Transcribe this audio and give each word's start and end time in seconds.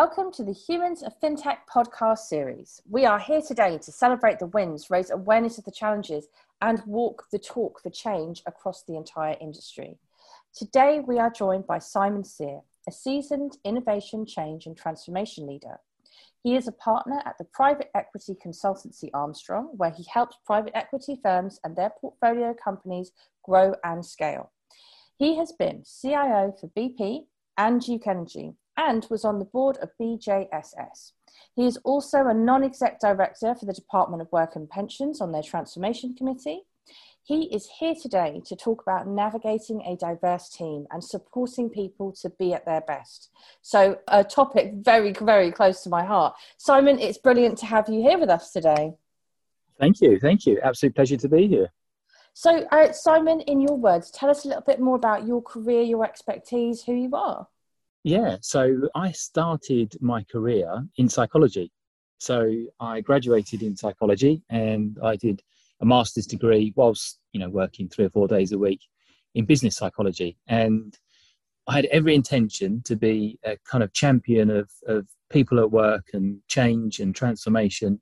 Welcome 0.00 0.30
to 0.34 0.44
the 0.44 0.52
Humans 0.52 1.02
of 1.02 1.18
FinTech 1.18 1.56
podcast 1.68 2.18
series. 2.18 2.80
We 2.88 3.04
are 3.04 3.18
here 3.18 3.42
today 3.42 3.78
to 3.78 3.90
celebrate 3.90 4.38
the 4.38 4.46
wins, 4.46 4.90
raise 4.90 5.10
awareness 5.10 5.58
of 5.58 5.64
the 5.64 5.72
challenges, 5.72 6.28
and 6.62 6.80
walk 6.86 7.24
the 7.32 7.38
talk 7.40 7.82
for 7.82 7.90
change 7.90 8.40
across 8.46 8.84
the 8.84 8.94
entire 8.94 9.36
industry. 9.40 9.98
Today, 10.54 11.00
we 11.04 11.18
are 11.18 11.30
joined 11.30 11.66
by 11.66 11.80
Simon 11.80 12.22
Sear, 12.22 12.60
a 12.88 12.92
seasoned 12.92 13.56
innovation, 13.64 14.24
change, 14.24 14.66
and 14.66 14.76
transformation 14.76 15.48
leader. 15.48 15.80
He 16.44 16.54
is 16.54 16.68
a 16.68 16.72
partner 16.72 17.20
at 17.26 17.36
the 17.36 17.46
private 17.52 17.90
equity 17.92 18.36
consultancy 18.36 19.10
Armstrong, 19.12 19.70
where 19.76 19.90
he 19.90 20.04
helps 20.08 20.36
private 20.46 20.76
equity 20.76 21.18
firms 21.20 21.58
and 21.64 21.74
their 21.74 21.90
portfolio 22.00 22.54
companies 22.54 23.10
grow 23.42 23.74
and 23.82 24.06
scale. 24.06 24.52
He 25.16 25.38
has 25.38 25.50
been 25.50 25.82
CIO 25.82 26.54
for 26.60 26.68
BP 26.68 27.24
and 27.56 27.80
Duke 27.80 28.06
Energy 28.06 28.54
and 28.78 29.06
was 29.10 29.24
on 29.24 29.40
the 29.40 29.44
board 29.44 29.76
of 29.82 29.90
BJSS. 30.00 31.12
He 31.54 31.66
is 31.66 31.76
also 31.78 32.26
a 32.26 32.32
non 32.32 32.62
exec 32.62 33.00
director 33.00 33.54
for 33.54 33.66
the 33.66 33.72
Department 33.72 34.22
of 34.22 34.32
Work 34.32 34.54
and 34.56 34.70
Pensions 34.70 35.20
on 35.20 35.32
their 35.32 35.42
Transformation 35.42 36.14
Committee. 36.14 36.62
He 37.24 37.54
is 37.54 37.68
here 37.78 37.94
today 38.00 38.40
to 38.46 38.56
talk 38.56 38.80
about 38.80 39.06
navigating 39.06 39.82
a 39.82 39.96
diverse 39.96 40.48
team 40.48 40.86
and 40.90 41.04
supporting 41.04 41.68
people 41.68 42.12
to 42.22 42.30
be 42.30 42.54
at 42.54 42.64
their 42.64 42.80
best. 42.80 43.30
So, 43.60 43.98
a 44.08 44.24
topic 44.24 44.72
very, 44.76 45.12
very 45.12 45.52
close 45.52 45.82
to 45.82 45.90
my 45.90 46.04
heart. 46.04 46.36
Simon, 46.56 46.98
it's 46.98 47.18
brilliant 47.18 47.58
to 47.58 47.66
have 47.66 47.88
you 47.88 48.00
here 48.00 48.18
with 48.18 48.30
us 48.30 48.50
today. 48.50 48.94
Thank 49.78 50.00
you. 50.00 50.18
Thank 50.18 50.46
you. 50.46 50.58
Absolute 50.62 50.94
pleasure 50.94 51.16
to 51.18 51.28
be 51.28 51.48
here. 51.48 51.70
So, 52.32 52.66
uh, 52.70 52.92
Simon, 52.92 53.40
in 53.42 53.60
your 53.60 53.76
words, 53.76 54.10
tell 54.10 54.30
us 54.30 54.44
a 54.44 54.48
little 54.48 54.62
bit 54.62 54.80
more 54.80 54.96
about 54.96 55.26
your 55.26 55.42
career, 55.42 55.82
your 55.82 56.04
expertise, 56.04 56.84
who 56.84 56.94
you 56.94 57.10
are. 57.14 57.48
Yeah, 58.04 58.36
so 58.40 58.88
I 58.94 59.12
started 59.12 59.96
my 60.00 60.22
career 60.24 60.84
in 60.96 61.08
psychology. 61.08 61.72
So 62.18 62.50
I 62.80 63.00
graduated 63.00 63.62
in 63.62 63.76
psychology 63.76 64.42
and 64.50 64.98
I 65.02 65.16
did 65.16 65.42
a 65.80 65.86
master's 65.86 66.26
degree 66.26 66.72
whilst, 66.76 67.18
you 67.32 67.40
know, 67.40 67.48
working 67.48 67.88
three 67.88 68.04
or 68.04 68.10
four 68.10 68.28
days 68.28 68.52
a 68.52 68.58
week 68.58 68.80
in 69.34 69.44
business 69.44 69.76
psychology. 69.76 70.36
And 70.46 70.96
I 71.66 71.74
had 71.76 71.84
every 71.86 72.14
intention 72.14 72.82
to 72.86 72.96
be 72.96 73.38
a 73.44 73.56
kind 73.70 73.84
of 73.84 73.92
champion 73.92 74.50
of, 74.50 74.70
of 74.86 75.06
people 75.30 75.60
at 75.60 75.70
work 75.70 76.08
and 76.12 76.40
change 76.48 76.98
and 76.98 77.14
transformation. 77.14 78.00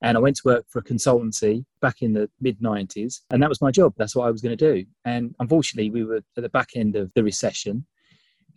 And 0.00 0.16
I 0.16 0.20
went 0.20 0.36
to 0.36 0.42
work 0.44 0.66
for 0.68 0.78
a 0.78 0.84
consultancy 0.84 1.64
back 1.80 2.02
in 2.02 2.12
the 2.12 2.30
mid 2.40 2.60
90s, 2.60 3.20
and 3.30 3.42
that 3.42 3.48
was 3.48 3.60
my 3.60 3.70
job. 3.70 3.94
That's 3.96 4.14
what 4.14 4.28
I 4.28 4.30
was 4.30 4.42
going 4.42 4.56
to 4.56 4.74
do. 4.74 4.84
And 5.04 5.34
unfortunately, 5.40 5.90
we 5.90 6.04
were 6.04 6.16
at 6.16 6.24
the 6.36 6.48
back 6.48 6.70
end 6.76 6.94
of 6.94 7.10
the 7.14 7.24
recession 7.24 7.86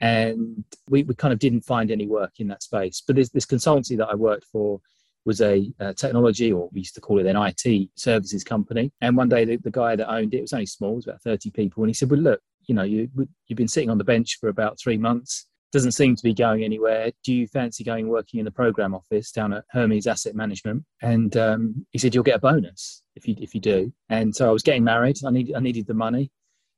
and 0.02 0.64
we, 0.90 1.03
we 1.03 1.16
kind 1.16 1.34
of 1.34 1.40
didn't 1.40 1.62
find 1.62 1.92
any 1.92 2.08
work 2.08 2.34
in 2.40 2.48
that 2.48 2.64
space. 2.64 3.02
But 3.06 3.16
this, 3.16 3.30
this 3.30 3.45
consultancy 3.45 3.98
that 3.98 4.09
I 4.09 4.16
worked 4.16 4.45
for 4.45 4.80
was 5.28 5.42
a, 5.42 5.70
technology, 5.95 6.53
or 6.53 6.70
we 6.72 6.80
used 6.80 6.95
to 6.95 7.02
call 7.02 7.20
it 7.20 7.26
an 7.26 7.36
IT 7.36 7.90
services 7.95 8.44
company. 8.44 8.92
And 9.02 9.18
one 9.18 9.30
day, 9.30 9.44
the, 9.44 9.58
the 9.58 9.70
guy 9.70 9.95
that 9.95 10.09
owned 10.09 10.34
it, 10.34 10.38
it 10.38 10.42
was 10.42 10.53
only 10.53 10.66
small, 10.66 10.94
it 10.94 10.95
was 10.95 11.08
about 11.08 11.22
30 11.22 11.52
people, 11.52 11.84
and 11.84 11.90
he 11.90 11.94
said, 11.94 12.09
"Well, 12.09 12.22
look, 12.22 12.42
you 12.66 12.73
know, 12.73 12.84
you 12.84 13.09
you've 13.48 13.58
been 13.58 13.68
sitting 13.68 13.90
on 13.90 13.98
the 13.98 14.03
bench 14.03 14.38
for 14.40 14.48
about 14.48 14.80
three 14.80 14.98
months." 14.98 15.45
Doesn't 15.73 15.92
seem 15.92 16.16
to 16.16 16.23
be 16.23 16.34
going 16.34 16.64
anywhere. 16.64 17.12
Do 17.25 17.34
you 17.34 17.45
fancy 17.45 17.84
going 17.84 18.08
working 18.08 18.40
in 18.40 18.45
the 18.45 18.52
program 18.52 18.95
office 18.95 19.34
down 19.34 19.52
at 19.52 19.66
Hermes 19.72 20.08
Asset 20.08 20.34
Management? 20.34 20.86
And 21.02 21.36
um, 21.36 21.86
he 21.92 22.00
said 22.00 22.16
you'll 22.16 22.23
get 22.23 22.38
a 22.38 22.40
bonus 22.40 23.03
if 23.18 23.28
you 23.28 23.36
if 23.38 23.53
you 23.53 23.59
do. 23.59 23.92
And 24.08 24.34
so 24.34 24.48
I 24.48 24.52
was 24.52 24.64
getting 24.64 24.86
married. 24.86 25.18
I 25.25 25.30
needed 25.30 25.56
I 25.56 25.59
needed 25.59 25.88
the 25.88 25.94
money, 25.94 26.31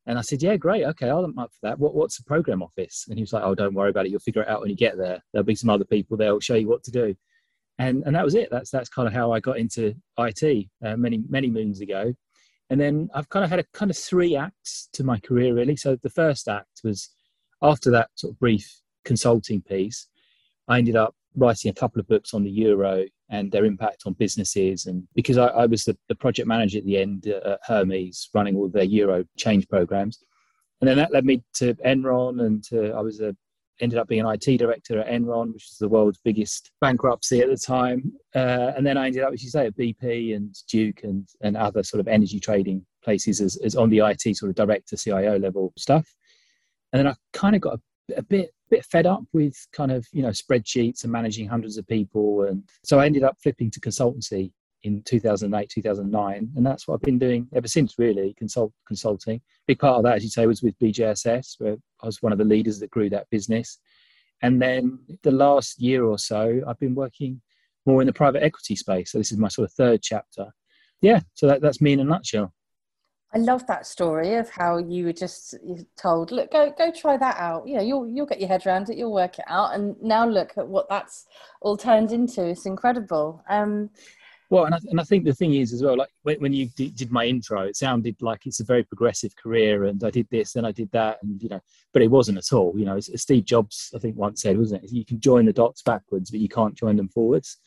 and 0.10 0.18
I 0.18 0.22
said, 0.22 0.42
yeah, 0.42 0.58
great. 0.58 0.84
Okay, 0.86 1.08
I'll 1.08 1.24
up 1.24 1.52
for 1.54 1.60
that. 1.62 1.78
What, 1.78 1.94
what's 1.94 2.18
the 2.18 2.24
program 2.24 2.64
office? 2.64 3.06
And 3.08 3.20
he 3.20 3.22
was 3.22 3.32
like, 3.32 3.44
oh, 3.44 3.54
don't 3.54 3.76
worry 3.76 3.92
about 3.92 4.08
it. 4.08 4.10
You'll 4.10 4.20
figure 4.20 4.42
it 4.42 4.48
out 4.48 4.60
when 4.60 4.72
you 4.72 4.76
get 4.76 4.98
there. 4.98 5.24
There'll 5.32 5.46
be 5.46 5.54
some 5.54 5.70
other 5.70 5.86
people 5.86 6.18
there 6.18 6.30
who'll 6.30 6.40
show 6.40 6.56
you 6.56 6.68
what 6.68 6.84
to 6.86 6.92
do. 6.92 7.16
And, 7.78 8.02
and 8.08 8.16
that 8.16 8.26
was 8.26 8.34
it. 8.34 8.50
That's, 8.50 8.72
that's 8.72 8.90
kind 8.90 9.08
of 9.08 9.14
how 9.14 9.32
I 9.32 9.40
got 9.40 9.60
into 9.60 9.94
IT 10.18 10.68
uh, 10.84 10.98
many, 10.98 11.22
many 11.30 11.48
moons 11.48 11.80
ago. 11.80 12.12
And 12.72 12.82
then 12.82 13.10
I've 13.14 13.30
kind 13.30 13.46
of 13.46 13.52
had 13.52 13.60
a 13.60 13.66
kind 13.72 13.92
of 13.92 13.98
three 13.98 14.36
acts 14.36 14.90
to 14.94 15.04
my 15.04 15.20
career, 15.20 15.54
really. 15.54 15.76
So 15.76 15.96
the 16.02 16.10
first 16.10 16.48
act 16.48 16.82
was 16.84 17.12
after 17.62 17.92
that 17.92 18.10
sort 18.16 18.34
of 18.34 18.40
brief 18.40 18.82
consulting 19.06 19.62
piece, 19.62 20.08
I 20.68 20.80
ended 20.80 20.96
up 20.96 21.14
writing 21.36 21.70
a 21.70 21.76
couple 21.76 22.00
of 22.00 22.08
books 22.08 22.34
on 22.34 22.44
the 22.44 22.50
euro 22.50 23.06
and 23.30 23.52
their 23.52 23.66
impact 23.66 24.04
on 24.06 24.14
businesses. 24.14 24.86
And 24.86 25.04
because 25.14 25.38
I, 25.38 25.48
I 25.48 25.66
was 25.66 25.84
the, 25.84 25.98
the, 26.08 26.16
project 26.16 26.48
manager 26.48 26.80
at 26.80 26.86
the 26.86 26.98
end 26.98 27.28
uh, 27.28 27.52
at 27.52 27.60
Hermes, 27.66 28.30
running 28.34 28.56
all 28.56 28.70
their 28.70 28.84
euro 28.84 29.24
change 29.38 29.68
programs, 29.68 30.24
and 30.82 30.88
then 30.88 30.98
that 30.98 31.12
led 31.12 31.26
me 31.26 31.44
to 31.56 31.74
Enron, 31.86 32.46
and 32.46 32.64
to, 32.66 32.92
I 32.92 33.02
was 33.02 33.20
a 33.20 33.36
ended 33.82 33.98
up 33.98 34.08
being 34.08 34.26
an 34.26 34.28
IT 34.28 34.58
director 34.58 35.00
at 35.00 35.08
Enron, 35.08 35.54
which 35.54 35.68
was 35.70 35.78
the 35.80 35.88
world's 35.88 36.20
biggest 36.24 36.72
bankruptcy 36.82 37.40
at 37.40 37.50
the 37.50 37.58
time. 37.58 38.12
Uh, 38.36 38.74
and 38.76 38.86
then 38.86 38.98
I 38.98 39.08
ended 39.08 39.24
up, 39.24 39.34
as 39.34 39.44
you 39.44 39.50
say, 39.50 39.68
at 39.68 39.78
BP 39.78 40.36
and 40.36 40.54
Duke 40.68 41.04
and, 41.04 41.28
and 41.42 41.56
other 41.56 41.84
sort 41.84 42.00
of 42.00 42.08
energy 42.08 42.40
trading 42.40 42.86
places 43.04 43.42
as, 43.42 43.58
as 43.58 43.76
on 43.76 43.90
the 43.90 44.00
IT 44.00 44.36
sort 44.36 44.50
of 44.50 44.56
director, 44.56 44.98
CIO 44.98 45.40
level 45.40 45.74
stuff. 45.78 46.08
And 46.92 47.00
then 47.00 47.08
I 47.08 47.16
kind 47.34 47.56
of 47.56 47.62
got 47.62 47.76
a, 47.76 48.16
a 48.18 48.24
bit 48.24 48.52
bit 48.70 48.86
fed 48.86 49.06
up 49.06 49.24
with 49.34 49.56
kind 49.74 49.92
of 49.92 50.08
you 50.12 50.22
know 50.22 50.30
spreadsheets 50.30 51.04
and 51.04 51.12
managing 51.12 51.48
hundreds 51.48 51.78
of 51.78 51.88
people. 51.88 52.44
And 52.44 52.64
so 52.84 53.00
i 53.00 53.06
ended 53.06 53.24
up 53.24 53.38
flipping 53.42 53.72
to 53.72 53.80
consultancy 53.80 54.52
in 54.84 55.02
2008 55.04 55.70
2009 55.70 56.52
and 56.56 56.66
that's 56.66 56.88
what 56.88 56.96
i've 56.96 57.02
been 57.02 57.20
doing 57.20 57.46
ever 57.54 57.68
since 57.68 58.00
really 58.00 58.34
consult 58.38 58.72
consulting. 58.88 59.42
Big 59.68 59.80
part 59.80 59.98
of 59.98 60.04
that 60.04 60.16
as 60.16 60.24
you 60.24 60.30
say 60.30 60.46
was 60.46 60.64
with 60.64 60.78
bjss 60.80 61.56
where 61.60 61.76
i 62.02 62.06
was 62.06 62.22
one 62.22 62.32
of 62.32 62.38
the 62.38 62.46
leaders 62.46 62.80
that 62.80 62.90
grew 62.92 63.10
that 63.10 63.30
business. 63.30 63.80
And 64.42 64.62
then 64.62 65.00
the 65.24 65.32
last 65.32 65.82
year 65.82 66.06
or 66.06 66.18
so 66.18 66.62
i've 66.68 66.80
been 66.80 66.96
working 66.96 67.42
more 67.86 68.02
in 68.02 68.08
the 68.08 68.14
private 68.14 68.44
equity 68.44 68.76
space. 68.76 69.12
So 69.12 69.18
this 69.18 69.32
is 69.32 69.38
my 69.38 69.48
sort 69.48 69.68
of 69.70 69.74
third 69.74 70.02
chapter. 70.02 70.48
Yeah 71.02 71.22
so 71.34 71.48
that, 71.48 71.62
that's 71.62 71.82
me 71.82 71.94
in 71.94 72.00
a 72.00 72.06
nutshell 72.06 72.54
I 73.34 73.38
love 73.38 73.66
that 73.68 73.86
story 73.86 74.36
of 74.36 74.50
how 74.50 74.78
you 74.78 75.06
were 75.06 75.14
just 75.14 75.56
told, 75.96 76.32
look, 76.32 76.52
go 76.52 76.74
go 76.76 76.92
try 76.92 77.16
that 77.18 77.38
out. 77.38 77.68
You 77.68 77.76
know, 77.76 77.84
you'll 77.84 78.08
you'll 78.08 78.26
get 78.26 78.40
your 78.40 78.50
head 78.50 78.66
around 78.66 78.90
it, 78.90 78.98
you'll 78.98 79.14
work 79.14 79.38
it 79.38 79.46
out, 79.48 79.76
and 79.76 79.96
now 80.02 80.28
look 80.28 80.58
at 80.58 80.68
what 80.68 80.90
that's 80.90 81.26
all 81.62 81.78
turned 81.78 82.12
into. 82.12 82.44
It's 82.46 82.66
incredible. 82.66 83.44
Um, 83.48 83.92
well, 84.50 84.66
and 84.66 84.74
I, 84.74 84.80
and 84.90 85.00
I 85.00 85.04
think 85.04 85.26
the 85.26 85.34
thing 85.34 85.54
is 85.54 85.74
as 85.74 85.84
well, 85.84 85.96
like 85.96 86.10
when, 86.24 86.54
you 86.54 86.70
did 86.76 87.12
my 87.12 87.26
intro, 87.26 87.62
it 87.62 87.76
sounded 87.76 88.20
like 88.20 88.48
it's 88.48 88.62
a 88.62 88.66
very 88.66 88.84
progressive 88.84 89.36
career, 89.36 89.84
and 89.84 90.04
I 90.04 90.10
did 90.10 90.28
this 90.32 90.56
and 90.56 90.66
I 90.66 90.72
did 90.72 90.92
that, 90.92 91.20
and 91.22 91.42
you 91.42 91.50
know, 91.50 91.62
but 91.94 92.02
it 92.02 92.10
wasn't 92.10 92.40
at 92.40 92.52
all. 92.52 92.74
You 92.76 92.86
know, 92.86 93.00
Steve 93.00 93.46
Jobs, 93.46 93.92
I 93.96 94.00
think 94.00 94.18
once 94.18 94.42
said, 94.42 94.58
wasn't 94.58 94.86
it? 94.86 94.92
You 94.92 95.06
can 95.06 95.20
join 95.20 95.46
the 95.46 95.54
dots 95.54 95.84
backwards, 95.84 96.32
but 96.32 96.40
you 96.40 96.50
can't 96.50 96.74
join 96.74 96.96
them 96.96 97.10
forwards 97.10 97.58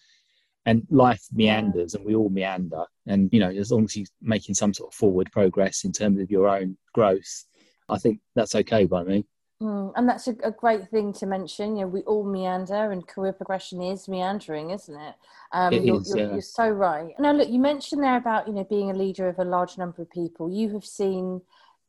and 0.67 0.87
life 0.91 1.25
meanders 1.33 1.95
and 1.95 2.05
we 2.05 2.15
all 2.15 2.29
meander. 2.29 2.85
And 3.07 3.29
you 3.33 3.41
know 3.41 3.51
as 3.51 3.71
long 3.71 3.85
as 3.85 3.97
you're 3.97 4.07
making 4.21 4.55
some 4.55 4.73
sort 4.73 4.93
of 4.93 4.95
forward 4.95 5.31
progress 5.33 5.85
in 5.85 5.93
terms 5.93 6.21
of 6.21 6.31
your 6.31 6.49
own 6.49 6.77
growth 6.95 7.47
i 7.89 7.99
think 7.99 8.21
that's 8.35 8.55
okay 8.55 8.85
by 8.85 9.03
me. 9.03 9.25
Mm, 9.63 9.93
and 9.95 10.09
that's 10.09 10.27
a, 10.27 10.35
a, 10.43 10.51
great 10.51 10.89
thing 10.89 11.13
to 11.15 11.27
mention. 11.27 11.77
You 11.77 11.83
know 11.83 11.89
we 11.89 12.01
all 12.01 12.25
meander 12.25 12.91
and 12.91 13.07
career 13.07 13.33
progression 13.33 13.81
is 13.81 14.09
meandering 14.09 14.71
isn't 14.71 15.01
it, 15.01 15.15
um, 15.53 15.73
it 15.73 15.85
you're, 15.85 16.01
is, 16.01 16.09
you're, 16.09 16.27
yeah. 16.27 16.33
you're 16.33 16.41
so 16.41 16.69
right. 16.69 17.15
Now 17.21 17.33
look 17.33 17.49
you 17.49 17.61
mentioned 17.61 18.03
there 18.03 18.17
about 18.17 18.49
you 18.49 18.55
know 18.55 18.65
being 18.65 18.91
a 18.91 18.95
leader 18.95 19.29
of 19.29 19.39
a 19.39 19.45
large 19.45 19.79
number 19.79 20.03
of 20.03 20.11
people. 20.11 20.51
You 20.51 20.71
have 20.71 20.85
seen 20.85 21.43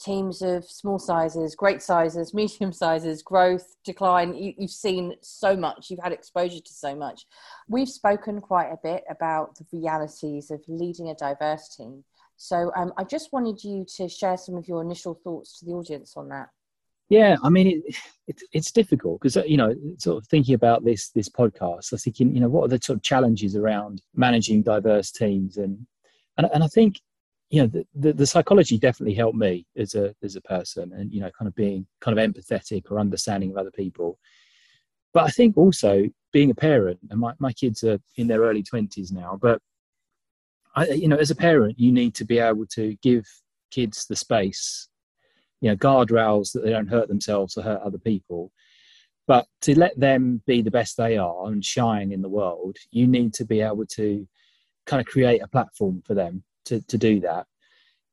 teams 0.03 0.41
of 0.41 0.65
small 0.65 0.99
sizes, 0.99 1.55
great 1.55 1.81
sizes, 1.81 2.33
medium 2.33 2.73
sizes, 2.73 3.21
growth, 3.21 3.75
decline. 3.83 4.35
You, 4.35 4.53
have 4.59 4.69
seen 4.69 5.15
so 5.21 5.55
much, 5.55 5.89
you've 5.89 6.03
had 6.03 6.11
exposure 6.11 6.59
to 6.59 6.73
so 6.73 6.95
much. 6.95 7.25
We've 7.67 7.89
spoken 7.89 8.41
quite 8.41 8.69
a 8.69 8.79
bit 8.81 9.03
about 9.09 9.55
the 9.55 9.65
realities 9.71 10.51
of 10.51 10.61
leading 10.67 11.09
a 11.09 11.15
diverse 11.15 11.75
team. 11.75 12.03
So 12.35 12.71
um, 12.75 12.91
I 12.97 13.03
just 13.03 13.31
wanted 13.31 13.63
you 13.63 13.85
to 13.97 14.09
share 14.09 14.37
some 14.37 14.55
of 14.55 14.67
your 14.67 14.81
initial 14.81 15.13
thoughts 15.23 15.59
to 15.59 15.65
the 15.65 15.71
audience 15.71 16.13
on 16.17 16.29
that. 16.29 16.49
Yeah, 17.09 17.35
I 17.43 17.49
mean, 17.49 17.67
it, 17.67 17.95
it, 18.27 18.41
it's 18.53 18.71
difficult 18.71 19.21
because 19.21 19.35
you 19.47 19.57
know, 19.57 19.75
sort 19.99 20.17
of 20.17 20.27
thinking 20.27 20.55
about 20.55 20.83
this 20.83 21.09
this 21.09 21.29
podcast, 21.29 21.91
I 21.91 21.95
was 21.95 22.03
thinking, 22.03 22.33
you 22.33 22.41
know, 22.41 22.49
what 22.49 22.65
are 22.65 22.69
the 22.69 22.79
sort 22.81 22.97
of 22.97 23.03
challenges 23.03 23.55
around 23.55 24.01
managing 24.15 24.63
diverse 24.63 25.11
teams, 25.11 25.57
and 25.57 25.85
and, 26.37 26.49
and 26.53 26.63
I 26.63 26.67
think 26.67 27.01
you 27.53 27.61
know 27.61 27.67
the, 27.67 27.85
the, 27.93 28.13
the, 28.13 28.25
psychology 28.25 28.79
definitely 28.79 29.13
helped 29.13 29.37
me 29.37 29.63
as 29.77 29.93
a 29.93 30.15
as 30.23 30.35
a 30.35 30.41
person 30.41 30.91
and 30.93 31.13
you 31.13 31.21
know 31.21 31.29
kind 31.37 31.47
of 31.47 31.53
being 31.53 31.85
kind 32.01 32.17
of 32.17 32.33
empathetic 32.33 32.89
or 32.89 32.99
understanding 32.99 33.51
of 33.51 33.57
other 33.57 33.69
people. 33.69 34.17
But 35.13 35.25
i 35.25 35.29
think 35.29 35.55
also 35.55 36.05
being 36.31 36.49
a 36.49 36.55
parent 36.55 36.99
and 37.11 37.19
my, 37.19 37.33
my 37.37 37.53
kids 37.53 37.83
are 37.83 37.99
in 38.17 38.27
their 38.27 38.41
early 38.41 38.63
20s 38.63 39.11
now 39.11 39.37
but 39.39 39.61
I, 40.75 40.87
you 40.87 41.07
know 41.07 41.17
as 41.17 41.29
a 41.29 41.35
parent 41.35 41.79
you 41.79 41.91
need 41.91 42.15
to 42.15 42.25
be 42.25 42.39
able 42.39 42.65
to 42.77 42.95
give 43.03 43.23
kids 43.69 44.07
the 44.07 44.15
space 44.15 44.89
you 45.61 45.69
know 45.69 45.75
guardrails 45.75 46.53
that 46.53 46.63
they 46.63 46.71
don't 46.71 46.87
hurt 46.87 47.07
themselves 47.07 47.55
or 47.55 47.61
hurt 47.61 47.81
other 47.81 47.99
people. 47.99 48.51
But 49.27 49.45
to 49.61 49.79
let 49.79 49.97
them 49.97 50.41
be 50.47 50.61
the 50.63 50.71
best 50.79 50.97
they 50.97 51.17
are 51.17 51.47
and 51.47 51.63
shine 51.63 52.11
in 52.11 52.23
the 52.23 52.35
world 52.41 52.77
you 52.89 53.05
need 53.05 53.35
to 53.35 53.45
be 53.45 53.61
able 53.61 53.85
to 53.97 54.27
kind 54.87 54.99
of 54.99 55.05
create 55.05 55.43
a 55.43 55.47
platform 55.47 56.01
for 56.07 56.15
them 56.15 56.43
to, 56.65 56.81
to 56.81 56.97
do 56.97 57.19
that 57.19 57.45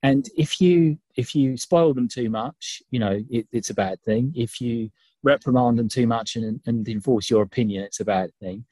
and 0.03 0.29
if 0.37 0.61
you 0.61 0.99
if 1.17 1.35
you 1.35 1.57
spoil 1.57 1.93
them 1.95 2.09
too 2.09 2.31
much 2.31 2.83
you 2.91 2.99
know 2.99 3.21
it, 3.31 3.47
it's 3.53 3.71
a 3.71 3.75
bad 3.75 4.01
thing 4.03 4.33
if 4.35 4.61
you 4.61 4.91
reprimand 5.23 5.79
them 5.79 5.89
too 5.89 6.07
much 6.07 6.37
and, 6.37 6.61
and 6.67 6.89
enforce 6.89 7.31
your 7.31 7.43
opinion, 7.43 7.85
it's 7.85 8.01
a 8.01 8.05
bad 8.05 8.31
thing. 8.41 8.65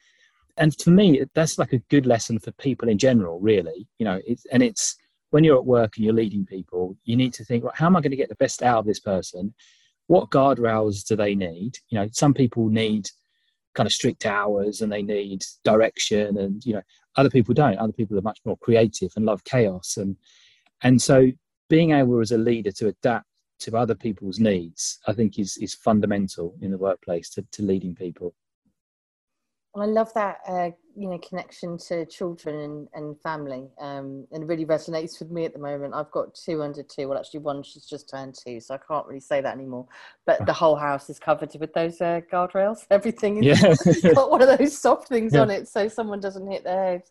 And 0.57 0.75
for 0.81 0.89
me, 0.89 1.23
that's 1.33 1.57
like 1.57 1.73
a 1.73 1.79
good 1.89 2.05
lesson 2.05 2.39
for 2.39 2.51
people 2.53 2.89
in 2.89 2.97
general, 2.97 3.39
really. 3.39 3.87
You 3.97 4.05
know, 4.05 4.19
it's, 4.25 4.45
and 4.47 4.61
it's 4.61 4.97
when 5.29 5.43
you're 5.43 5.57
at 5.57 5.65
work 5.65 5.95
and 5.95 6.05
you're 6.05 6.13
leading 6.13 6.45
people, 6.45 6.97
you 7.05 7.15
need 7.15 7.33
to 7.35 7.45
think, 7.45 7.63
well, 7.63 7.73
how 7.75 7.85
am 7.85 7.95
I 7.95 8.01
going 8.01 8.11
to 8.11 8.17
get 8.17 8.29
the 8.29 8.35
best 8.35 8.61
out 8.61 8.79
of 8.79 8.85
this 8.85 8.99
person? 8.99 9.53
What 10.07 10.31
guardrails 10.31 11.05
do 11.05 11.15
they 11.15 11.35
need? 11.35 11.77
You 11.89 11.99
know, 11.99 12.09
some 12.11 12.33
people 12.33 12.67
need 12.67 13.09
kind 13.75 13.87
of 13.87 13.93
strict 13.93 14.25
hours 14.25 14.81
and 14.81 14.91
they 14.91 15.03
need 15.03 15.43
direction, 15.63 16.37
and 16.37 16.65
you 16.65 16.73
know, 16.73 16.81
other 17.19 17.29
people 17.29 17.53
don't. 17.53 17.77
Other 17.77 17.93
people 17.93 18.17
are 18.17 18.21
much 18.21 18.39
more 18.45 18.57
creative 18.57 19.11
and 19.15 19.25
love 19.25 19.43
chaos, 19.43 19.97
and 19.97 20.15
and 20.83 21.01
so 21.01 21.31
being 21.69 21.91
able 21.91 22.19
as 22.21 22.31
a 22.31 22.37
leader 22.37 22.71
to 22.71 22.87
adapt 22.87 23.25
to 23.59 23.75
other 23.75 23.95
people's 23.95 24.39
needs, 24.39 24.99
I 25.07 25.13
think 25.13 25.37
is 25.37 25.57
is 25.57 25.73
fundamental 25.73 26.55
in 26.61 26.71
the 26.71 26.77
workplace 26.77 27.29
to, 27.31 27.45
to 27.51 27.63
leading 27.63 27.93
people. 27.95 28.33
I 29.75 29.85
love 29.85 30.11
that 30.15 30.39
uh, 30.47 30.71
you 30.95 31.09
know 31.09 31.19
connection 31.19 31.77
to 31.89 32.05
children 32.07 32.59
and, 32.59 32.87
and 32.93 33.21
family, 33.21 33.69
um, 33.79 34.25
and 34.31 34.43
it 34.43 34.47
really 34.47 34.65
resonates 34.65 35.19
with 35.19 35.29
me 35.29 35.45
at 35.45 35.53
the 35.53 35.59
moment. 35.59 35.93
I've 35.93 36.09
got 36.11 36.33
two 36.33 36.63
under 36.63 36.81
two. 36.81 37.07
Well, 37.07 37.19
actually, 37.19 37.41
one 37.41 37.61
she's 37.61 37.85
just 37.85 38.09
turned 38.09 38.35
two, 38.35 38.59
so 38.59 38.73
I 38.73 38.79
can't 38.79 39.05
really 39.05 39.19
say 39.19 39.41
that 39.41 39.53
anymore. 39.53 39.85
But 40.25 40.45
the 40.47 40.53
whole 40.53 40.75
house 40.75 41.09
is 41.09 41.19
covered 41.19 41.55
with 41.59 41.71
those 41.73 42.01
uh, 42.01 42.21
guardrails. 42.33 42.87
Everything 42.91 43.43
is 43.43 43.61
yeah. 44.03 44.11
got 44.13 44.31
one 44.31 44.41
of 44.41 44.57
those 44.57 44.75
soft 44.75 45.07
things 45.07 45.33
yeah. 45.35 45.41
on 45.41 45.51
it, 45.51 45.67
so 45.67 45.87
someone 45.87 46.19
doesn't 46.19 46.49
hit 46.49 46.63
their 46.63 46.83
head. 46.83 47.03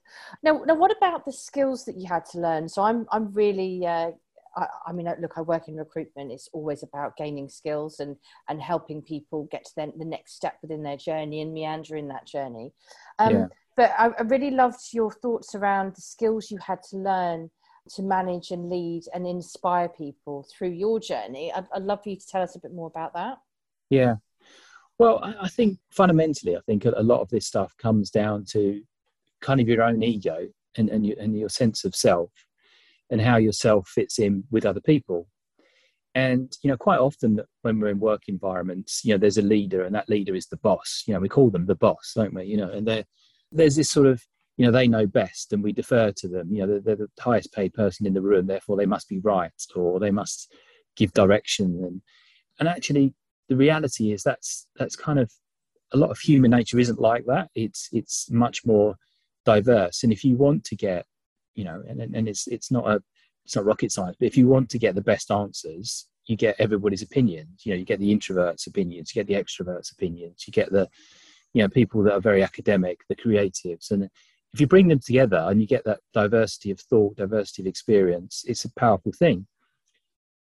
Now, 0.42 0.62
now, 0.66 0.74
what 0.74 0.94
about 0.96 1.24
the 1.24 1.32
skills 1.32 1.84
that 1.84 1.96
you 1.96 2.08
had 2.08 2.24
to 2.32 2.38
learn? 2.40 2.68
So 2.68 2.82
I'm 2.82 3.06
I'm 3.12 3.32
really 3.32 3.86
uh, 3.86 4.10
I, 4.56 4.66
I, 4.86 4.92
mean, 4.92 5.12
look, 5.20 5.34
I 5.36 5.42
work 5.42 5.68
in 5.68 5.76
recruitment. 5.76 6.32
It's 6.32 6.48
always 6.52 6.82
about 6.82 7.16
gaining 7.16 7.48
skills 7.48 8.00
and 8.00 8.16
and 8.48 8.60
helping 8.60 9.02
people 9.02 9.48
get 9.50 9.64
to 9.64 9.70
the, 9.76 9.92
the 9.96 10.04
next 10.04 10.34
step 10.34 10.58
within 10.62 10.82
their 10.82 10.96
journey 10.96 11.40
and 11.40 11.52
meandering 11.52 12.08
that 12.08 12.26
journey. 12.26 12.72
Um, 13.18 13.34
yeah. 13.34 13.46
But 13.76 13.94
I, 13.98 14.08
I 14.18 14.22
really 14.22 14.50
loved 14.50 14.80
your 14.92 15.12
thoughts 15.12 15.54
around 15.54 15.94
the 15.94 16.02
skills 16.02 16.50
you 16.50 16.58
had 16.58 16.82
to 16.90 16.96
learn 16.96 17.50
to 17.90 18.02
manage 18.02 18.50
and 18.50 18.68
lead 18.68 19.04
and 19.14 19.26
inspire 19.26 19.88
people 19.88 20.46
through 20.50 20.70
your 20.70 21.00
journey. 21.00 21.52
I'd, 21.52 21.66
I'd 21.74 21.84
love 21.84 22.02
for 22.02 22.10
you 22.10 22.16
to 22.16 22.26
tell 22.26 22.42
us 22.42 22.56
a 22.56 22.60
bit 22.60 22.74
more 22.74 22.88
about 22.88 23.14
that. 23.14 23.38
Yeah. 23.90 24.16
Well, 24.98 25.22
I 25.40 25.48
think 25.48 25.78
fundamentally, 25.90 26.56
I 26.56 26.60
think 26.66 26.84
a 26.84 26.90
lot 26.90 27.20
of 27.20 27.28
this 27.28 27.46
stuff 27.46 27.76
comes 27.78 28.10
down 28.10 28.44
to 28.46 28.82
kind 29.40 29.60
of 29.60 29.68
your 29.68 29.82
own 29.82 30.02
ego 30.02 30.48
and, 30.76 30.88
and, 30.88 31.06
your, 31.06 31.16
and 31.20 31.38
your 31.38 31.48
sense 31.48 31.84
of 31.84 31.94
self 31.94 32.30
and 33.10 33.20
how 33.20 33.36
yourself 33.36 33.88
fits 33.88 34.18
in 34.18 34.44
with 34.50 34.66
other 34.66 34.80
people. 34.80 35.28
And 36.14 36.52
you 36.62 36.70
know, 36.70 36.76
quite 36.76 36.98
often 36.98 37.40
when 37.62 37.80
we're 37.80 37.90
in 37.90 38.00
work 38.00 38.22
environments, 38.28 39.04
you 39.04 39.14
know, 39.14 39.18
there's 39.18 39.38
a 39.38 39.42
leader, 39.42 39.84
and 39.84 39.94
that 39.94 40.08
leader 40.08 40.34
is 40.34 40.46
the 40.46 40.56
boss. 40.56 41.04
You 41.06 41.14
know, 41.14 41.20
we 41.20 41.28
call 41.28 41.50
them 41.50 41.66
the 41.66 41.74
boss, 41.74 42.12
don't 42.16 42.34
we? 42.34 42.44
You 42.44 42.56
know, 42.56 42.70
and 42.70 43.04
there's 43.52 43.76
this 43.76 43.90
sort 43.90 44.06
of 44.06 44.22
you 44.56 44.66
know 44.66 44.72
they 44.72 44.88
know 44.88 45.06
best, 45.06 45.52
and 45.52 45.62
we 45.62 45.72
defer 45.72 46.12
to 46.12 46.28
them. 46.28 46.50
You 46.50 46.60
know, 46.60 46.66
they're, 46.66 46.96
they're 46.96 47.06
the 47.06 47.22
highest 47.22 47.52
paid 47.52 47.72
person 47.74 48.06
in 48.06 48.14
the 48.14 48.22
room, 48.22 48.46
therefore 48.46 48.76
they 48.76 48.86
must 48.86 49.08
be 49.08 49.20
right, 49.20 49.52
or 49.76 50.00
they 50.00 50.10
must 50.10 50.52
give 50.96 51.12
direction. 51.12 51.66
And 51.84 52.02
and 52.58 52.68
actually, 52.68 53.14
the 53.48 53.56
reality 53.56 54.12
is 54.12 54.22
that's 54.22 54.66
that's 54.76 54.96
kind 54.96 55.18
of 55.18 55.30
a 55.92 55.96
lot 55.96 56.10
of 56.10 56.18
human 56.18 56.50
nature 56.50 56.78
isn't 56.78 57.00
like 57.00 57.24
that. 57.26 57.48
It's 57.54 57.88
it's 57.92 58.30
much 58.30 58.66
more 58.66 58.96
diverse. 59.44 60.02
And 60.02 60.12
if 60.12 60.24
you 60.24 60.36
want 60.36 60.64
to 60.64 60.76
get 60.76 61.06
you 61.58 61.64
know, 61.64 61.82
and, 61.88 62.00
and 62.00 62.28
it's 62.28 62.46
it's 62.46 62.70
not 62.70 62.88
a 62.88 63.02
it's 63.44 63.56
not 63.56 63.64
rocket 63.64 63.90
science. 63.90 64.16
But 64.18 64.26
if 64.26 64.36
you 64.36 64.46
want 64.46 64.70
to 64.70 64.78
get 64.78 64.94
the 64.94 65.00
best 65.00 65.32
answers, 65.32 66.06
you 66.26 66.36
get 66.36 66.54
everybody's 66.60 67.02
opinions. 67.02 67.62
You 67.64 67.72
know, 67.72 67.78
you 67.78 67.84
get 67.84 67.98
the 67.98 68.14
introverts' 68.14 68.68
opinions, 68.68 69.10
you 69.12 69.24
get 69.24 69.26
the 69.26 69.42
extroverts' 69.42 69.90
opinions, 69.90 70.44
you 70.46 70.52
get 70.52 70.70
the 70.70 70.88
you 71.52 71.62
know 71.62 71.68
people 71.68 72.04
that 72.04 72.14
are 72.14 72.20
very 72.20 72.44
academic, 72.44 73.00
the 73.08 73.16
creatives, 73.16 73.90
and 73.90 74.08
if 74.54 74.60
you 74.60 74.68
bring 74.68 74.86
them 74.86 75.00
together 75.00 75.44
and 75.48 75.60
you 75.60 75.66
get 75.66 75.84
that 75.84 75.98
diversity 76.14 76.70
of 76.70 76.80
thought, 76.80 77.16
diversity 77.16 77.62
of 77.62 77.66
experience, 77.66 78.44
it's 78.46 78.64
a 78.64 78.72
powerful 78.74 79.12
thing. 79.12 79.46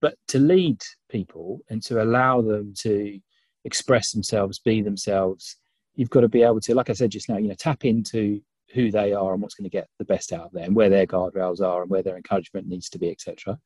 But 0.03 0.15
to 0.29 0.39
lead 0.39 0.83
people 1.09 1.61
and 1.71 1.83
to 1.85 2.03
allow 2.03 2.43
them 2.43 2.75
to 2.81 3.19
express 3.65 4.13
themselves, 4.13 4.61
be 4.61 4.83
themselves, 4.83 5.57
you've 5.95 6.11
got 6.11 6.21
to 6.21 6.29
be 6.29 6.43
able 6.43 6.61
to, 6.61 6.75
like 6.75 6.91
I 6.91 6.93
said 6.93 7.11
just 7.11 7.29
now, 7.29 7.39
you 7.39 7.49
know, 7.49 7.55
tap 7.55 7.85
into 7.85 8.41
who 8.75 8.91
they 8.91 9.13
are 9.13 9.33
and 9.33 9.43
what's 9.43 9.55
going 9.55 9.69
to 9.69 9.77
get 9.77 9.89
the 9.99 10.05
best 10.05 10.33
out 10.33 10.47
of 10.47 10.53
them, 10.53 10.75
where 10.75 10.91
their 10.91 11.07
guardrails 11.07 11.61
are 11.61 11.83
and 11.83 11.91
where 11.91 12.03
their 12.03 12.17
encouragement 12.17 12.67
needs 12.67 12.89
to 12.91 12.99
be, 12.99 13.11
etc. 13.11 13.59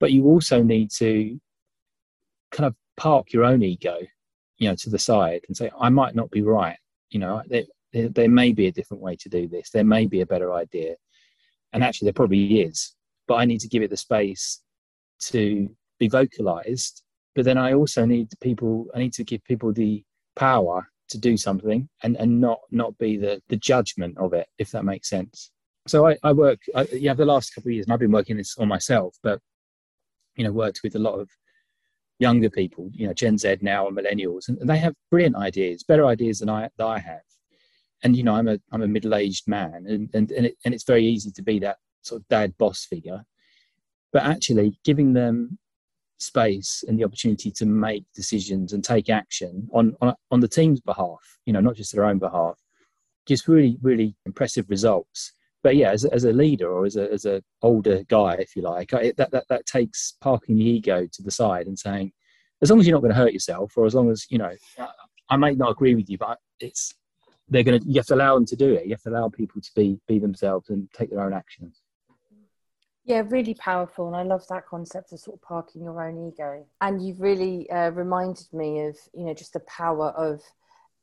But 0.00 0.12
you 0.12 0.26
also 0.26 0.62
need 0.62 0.90
to 0.92 1.38
kind 2.52 2.66
of 2.66 2.74
park 2.96 3.32
your 3.32 3.44
own 3.44 3.62
ego, 3.62 3.98
you 4.58 4.68
know, 4.68 4.74
to 4.76 4.90
the 4.90 4.98
side 4.98 5.42
and 5.48 5.56
say, 5.56 5.70
I 5.80 5.88
might 5.88 6.14
not 6.14 6.30
be 6.30 6.42
right. 6.42 6.76
You 7.10 7.20
know, 7.20 7.42
there, 7.46 7.64
there, 7.92 8.08
there 8.08 8.28
may 8.28 8.52
be 8.52 8.66
a 8.66 8.72
different 8.72 9.02
way 9.02 9.16
to 9.16 9.28
do 9.28 9.48
this. 9.48 9.70
There 9.70 9.84
may 9.84 10.06
be 10.06 10.20
a 10.20 10.26
better 10.26 10.52
idea. 10.52 10.96
And 11.72 11.82
actually, 11.82 12.06
there 12.06 12.14
probably 12.14 12.60
is. 12.60 12.94
But 13.26 13.36
I 13.36 13.44
need 13.44 13.60
to 13.60 13.68
give 13.68 13.82
it 13.82 13.90
the 13.90 13.96
space 13.96 14.60
to 15.20 15.68
be 15.98 16.08
vocalized. 16.08 17.02
But 17.34 17.44
then 17.44 17.58
I 17.58 17.74
also 17.74 18.04
need 18.04 18.28
people, 18.40 18.86
I 18.94 18.98
need 18.98 19.12
to 19.14 19.24
give 19.24 19.44
people 19.44 19.72
the 19.72 20.04
power 20.36 20.88
to 21.08 21.18
do 21.18 21.36
something 21.36 21.88
and, 22.02 22.16
and 22.16 22.40
not 22.40 22.58
not 22.70 22.96
be 22.98 23.16
the, 23.16 23.40
the 23.48 23.56
judgment 23.56 24.16
of 24.18 24.32
it, 24.32 24.46
if 24.58 24.70
that 24.70 24.84
makes 24.84 25.08
sense. 25.08 25.50
So 25.86 26.06
I, 26.06 26.18
I 26.22 26.32
work, 26.32 26.60
I, 26.74 26.86
yeah, 26.92 27.14
the 27.14 27.24
last 27.24 27.54
couple 27.54 27.70
of 27.70 27.74
years, 27.74 27.86
and 27.86 27.92
I've 27.92 27.98
been 27.98 28.12
working 28.12 28.36
this 28.36 28.58
on 28.58 28.68
myself, 28.68 29.16
but, 29.22 29.40
you 30.36 30.44
know, 30.44 30.52
worked 30.52 30.80
with 30.84 30.96
a 30.96 30.98
lot 30.98 31.18
of 31.18 31.30
younger 32.18 32.50
people, 32.50 32.90
you 32.92 33.06
know, 33.06 33.14
Gen 33.14 33.38
Z 33.38 33.56
now 33.62 33.88
and 33.88 33.96
millennials, 33.96 34.48
and, 34.48 34.58
they 34.68 34.76
have 34.78 34.94
brilliant 35.10 35.36
ideas, 35.36 35.84
better 35.84 36.04
ideas 36.04 36.40
than 36.40 36.50
I, 36.50 36.68
that 36.76 36.86
I 36.86 36.98
have. 36.98 37.22
And, 38.02 38.14
you 38.14 38.22
know, 38.22 38.34
I'm 38.34 38.48
a, 38.48 38.58
I'm 38.70 38.82
a 38.82 38.88
middle-aged 38.88 39.48
man 39.48 39.86
and, 39.88 40.10
and, 40.12 40.30
and, 40.30 40.46
it, 40.46 40.56
and 40.64 40.74
it's 40.74 40.84
very 40.84 41.06
easy 41.06 41.30
to 41.30 41.42
be 41.42 41.58
that 41.60 41.78
sort 42.02 42.20
of 42.20 42.28
dad 42.28 42.52
boss 42.58 42.84
figure. 42.84 43.24
But 44.12 44.24
actually 44.24 44.78
giving 44.84 45.14
them 45.14 45.58
space 46.18 46.84
and 46.86 46.98
the 46.98 47.04
opportunity 47.04 47.50
to 47.50 47.66
make 47.66 48.04
decisions 48.14 48.72
and 48.72 48.84
take 48.84 49.08
action 49.08 49.68
on, 49.72 49.96
on, 50.00 50.14
on 50.30 50.40
the 50.40 50.48
team's 50.48 50.80
behalf, 50.80 51.20
you 51.46 51.52
know, 51.52 51.60
not 51.60 51.76
just 51.76 51.94
their 51.94 52.04
own 52.04 52.18
behalf, 52.18 52.58
gives 53.26 53.46
really, 53.48 53.78
really 53.82 54.16
impressive 54.26 54.68
results. 54.68 55.32
But 55.62 55.76
yeah, 55.76 55.90
as, 55.90 56.04
as 56.04 56.24
a 56.24 56.32
leader 56.32 56.70
or 56.70 56.86
as 56.86 56.96
a, 56.96 57.12
as 57.12 57.24
a 57.24 57.42
older 57.62 58.04
guy, 58.08 58.34
if 58.34 58.54
you 58.54 58.62
like, 58.62 58.90
that, 58.90 59.30
that, 59.32 59.44
that 59.48 59.66
takes 59.66 60.14
parking 60.20 60.56
the 60.56 60.64
ego 60.64 61.06
to 61.12 61.22
the 61.22 61.30
side 61.30 61.66
and 61.66 61.78
saying, 61.78 62.12
as 62.62 62.70
long 62.70 62.80
as 62.80 62.86
you're 62.86 62.96
not 62.96 63.02
going 63.02 63.12
to 63.12 63.18
hurt 63.18 63.32
yourself, 63.32 63.76
or 63.76 63.86
as 63.86 63.94
long 63.94 64.10
as, 64.10 64.26
you 64.30 64.38
know, 64.38 64.52
I 65.28 65.36
might 65.36 65.58
not 65.58 65.70
agree 65.70 65.94
with 65.94 66.08
you, 66.10 66.18
but 66.18 66.38
it's, 66.60 66.94
they're 67.48 67.62
going 67.62 67.80
to, 67.80 67.88
you 67.88 67.96
have 67.96 68.06
to 68.06 68.14
allow 68.14 68.34
them 68.34 68.46
to 68.46 68.56
do 68.56 68.72
it. 68.72 68.84
You 68.86 68.90
have 68.92 69.02
to 69.02 69.10
allow 69.10 69.28
people 69.28 69.60
to 69.60 69.70
be, 69.74 69.98
be 70.08 70.18
themselves 70.18 70.70
and 70.70 70.88
take 70.92 71.10
their 71.10 71.20
own 71.20 71.32
actions. 71.32 71.80
Yeah, 73.08 73.22
really 73.26 73.54
powerful. 73.54 74.06
And 74.06 74.14
I 74.14 74.22
love 74.22 74.46
that 74.48 74.66
concept 74.66 75.12
of 75.12 75.18
sort 75.18 75.38
of 75.38 75.42
parking 75.42 75.82
your 75.82 76.06
own 76.06 76.28
ego. 76.28 76.66
And 76.82 77.04
you've 77.04 77.22
really 77.22 77.68
uh, 77.70 77.88
reminded 77.90 78.52
me 78.52 78.82
of, 78.82 78.98
you 79.14 79.24
know, 79.24 79.32
just 79.32 79.54
the 79.54 79.60
power 79.60 80.10
of 80.10 80.42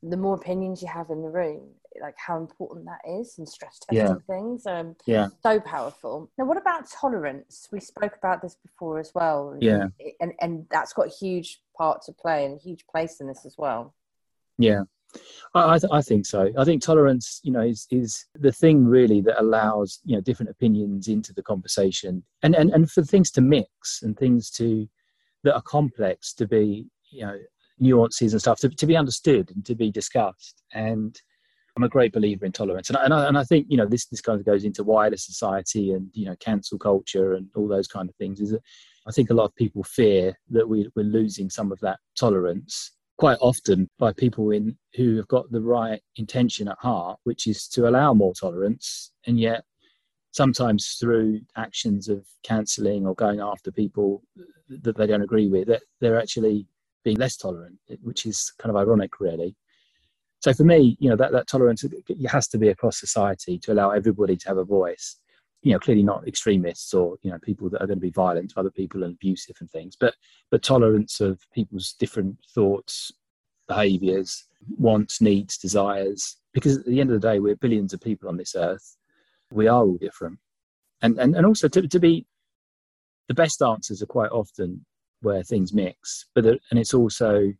the 0.04 0.16
more 0.16 0.36
opinions 0.36 0.80
you 0.80 0.86
have 0.86 1.10
in 1.10 1.22
the 1.22 1.28
room, 1.28 1.62
like 2.00 2.14
how 2.16 2.36
important 2.36 2.86
that 2.86 3.00
is 3.10 3.38
and 3.38 3.48
stress 3.48 3.80
testing 3.80 3.96
yeah. 3.96 4.14
things. 4.28 4.66
Um, 4.66 4.94
yeah. 5.04 5.30
So 5.42 5.58
powerful. 5.58 6.30
Now, 6.38 6.44
what 6.44 6.56
about 6.56 6.88
tolerance? 6.88 7.66
We 7.72 7.80
spoke 7.80 8.14
about 8.16 8.40
this 8.40 8.54
before 8.54 9.00
as 9.00 9.10
well. 9.12 9.56
Yeah. 9.60 9.88
And, 10.20 10.32
and 10.40 10.66
that's 10.70 10.92
got 10.92 11.08
a 11.08 11.10
huge 11.10 11.60
part 11.76 12.02
to 12.02 12.12
play 12.12 12.44
and 12.44 12.54
a 12.54 12.62
huge 12.62 12.86
place 12.86 13.20
in 13.20 13.26
this 13.26 13.44
as 13.44 13.56
well. 13.58 13.94
Yeah. 14.58 14.82
I, 15.54 15.78
I, 15.90 16.02
think 16.02 16.26
so. 16.26 16.50
I 16.58 16.64
think 16.64 16.82
tolerance, 16.82 17.40
you 17.42 17.52
know, 17.52 17.60
is 17.60 17.86
is 17.90 18.26
the 18.34 18.52
thing 18.52 18.84
really 18.84 19.20
that 19.22 19.40
allows 19.40 20.00
you 20.04 20.14
know 20.14 20.20
different 20.20 20.50
opinions 20.50 21.08
into 21.08 21.32
the 21.32 21.42
conversation, 21.42 22.22
and 22.42 22.54
and 22.54 22.70
and 22.70 22.90
for 22.90 23.02
things 23.02 23.30
to 23.32 23.40
mix 23.40 24.02
and 24.02 24.16
things 24.16 24.50
to 24.52 24.88
that 25.44 25.54
are 25.54 25.62
complex 25.62 26.34
to 26.34 26.46
be 26.46 26.86
you 27.10 27.24
know 27.24 27.38
nuances 27.78 28.32
and 28.32 28.40
stuff 28.40 28.58
to, 28.60 28.68
to 28.68 28.86
be 28.86 28.96
understood 28.96 29.50
and 29.54 29.64
to 29.66 29.74
be 29.74 29.90
discussed. 29.90 30.62
And 30.72 31.18
I'm 31.76 31.82
a 31.82 31.88
great 31.88 32.12
believer 32.12 32.46
in 32.46 32.52
tolerance, 32.52 32.88
and 32.88 32.96
I, 32.96 33.04
and 33.04 33.14
I, 33.14 33.28
and 33.28 33.38
I 33.38 33.44
think 33.44 33.66
you 33.68 33.76
know 33.76 33.86
this 33.86 34.06
this 34.06 34.20
kind 34.20 34.38
of 34.38 34.46
goes 34.46 34.64
into 34.64 34.82
wider 34.82 35.16
society 35.16 35.92
and 35.92 36.10
you 36.12 36.26
know 36.26 36.36
cancel 36.40 36.78
culture 36.78 37.34
and 37.34 37.48
all 37.54 37.68
those 37.68 37.88
kind 37.88 38.08
of 38.08 38.16
things. 38.16 38.40
Is 38.40 38.50
that 38.50 38.62
I 39.06 39.12
think 39.12 39.30
a 39.30 39.34
lot 39.34 39.44
of 39.44 39.54
people 39.54 39.84
fear 39.84 40.36
that 40.50 40.68
we, 40.68 40.88
we're 40.96 41.04
losing 41.04 41.48
some 41.48 41.70
of 41.70 41.78
that 41.80 42.00
tolerance 42.18 42.92
quite 43.18 43.38
often 43.40 43.88
by 43.98 44.12
people 44.12 44.50
in 44.50 44.76
who 44.94 45.16
have 45.16 45.28
got 45.28 45.50
the 45.50 45.60
right 45.60 46.00
intention 46.16 46.68
at 46.68 46.78
heart, 46.78 47.18
which 47.24 47.46
is 47.46 47.66
to 47.68 47.88
allow 47.88 48.12
more 48.12 48.34
tolerance, 48.34 49.12
and 49.26 49.40
yet 49.40 49.64
sometimes 50.32 50.96
through 51.00 51.40
actions 51.56 52.08
of 52.08 52.26
cancelling 52.42 53.06
or 53.06 53.14
going 53.14 53.40
after 53.40 53.72
people 53.72 54.22
that 54.68 54.96
they 54.96 55.06
don't 55.06 55.22
agree 55.22 55.48
with, 55.48 55.66
that 55.68 55.82
they're 56.00 56.20
actually 56.20 56.66
being 57.04 57.16
less 57.16 57.36
tolerant, 57.36 57.78
which 58.02 58.26
is 58.26 58.52
kind 58.58 58.70
of 58.70 58.76
ironic, 58.76 59.18
really. 59.18 59.56
So 60.40 60.52
for 60.52 60.64
me, 60.64 60.96
you 61.00 61.08
know, 61.08 61.16
that, 61.16 61.32
that 61.32 61.46
tolerance 61.46 61.84
has 62.30 62.48
to 62.48 62.58
be 62.58 62.68
across 62.68 63.00
society 63.00 63.58
to 63.60 63.72
allow 63.72 63.90
everybody 63.90 64.36
to 64.36 64.48
have 64.48 64.58
a 64.58 64.64
voice 64.64 65.16
you 65.62 65.72
know 65.72 65.78
clearly 65.78 66.02
not 66.02 66.26
extremists 66.28 66.94
or 66.94 67.16
you 67.22 67.30
know 67.30 67.38
people 67.42 67.68
that 67.68 67.82
are 67.82 67.86
going 67.86 67.98
to 67.98 68.06
be 68.06 68.10
violent 68.10 68.50
to 68.50 68.60
other 68.60 68.70
people 68.70 69.02
and 69.02 69.14
abusive 69.14 69.56
and 69.60 69.70
things 69.70 69.96
but 69.98 70.14
but 70.50 70.62
tolerance 70.62 71.20
of 71.20 71.40
people's 71.52 71.94
different 71.94 72.36
thoughts 72.54 73.12
behaviors, 73.66 74.44
wants, 74.78 75.20
needs, 75.20 75.58
desires. 75.58 76.36
Because 76.52 76.78
at 76.78 76.86
the 76.86 77.00
end 77.00 77.10
of 77.10 77.20
the 77.20 77.28
day, 77.28 77.38
we're 77.38 77.56
billions 77.56 77.92
of 77.92 78.00
people 78.00 78.28
on 78.28 78.36
this 78.36 78.54
earth. 78.56 78.96
We 79.50 79.68
are 79.68 79.82
all 79.82 79.96
different. 79.96 80.38
And, 81.02 81.18
and, 81.18 81.36
and 81.36 81.46
also 81.46 81.68
to, 81.68 81.86
to 81.86 82.00
be 82.00 82.26
the 83.28 83.34
best 83.34 83.62
answers 83.62 84.02
are 84.02 84.06
quite 84.06 84.30
often 84.30 84.84
where 85.20 85.42
things 85.42 85.72
mix, 85.72 86.26
but 86.34 86.46
and 86.46 86.60
it's 86.72 86.94
also 86.94 87.52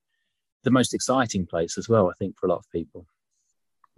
the 0.62 0.70
most 0.70 0.94
exciting 0.94 1.46
place 1.46 1.76
as 1.76 1.88
well, 1.88 2.08
I 2.08 2.12
think, 2.18 2.38
for 2.38 2.46
a 2.46 2.50
lot 2.50 2.58
of 2.58 2.70
people. 2.70 3.06